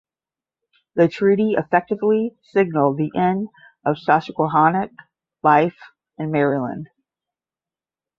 The 0.95 1.07
treaty 1.07 1.53
effectively 1.55 2.35
signaled 2.41 2.97
the 2.97 3.11
end 3.15 3.49
of 3.85 3.97
Susquehannock 3.99 4.89
life 5.43 5.77
in 6.17 6.31
Maryland. 6.31 6.87